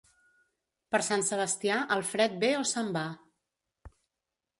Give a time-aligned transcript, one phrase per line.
[0.95, 3.05] Per Sant Sebastià el fred ve o se'n va.